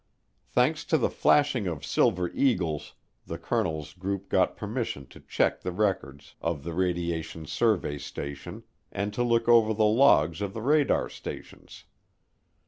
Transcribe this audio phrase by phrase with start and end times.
[0.47, 2.95] Thanks to the flashing of silver eagles,
[3.27, 9.13] the colonel's group got permission to check the records of the radiation survey station and
[9.13, 11.85] to look over the logs of the radar stations.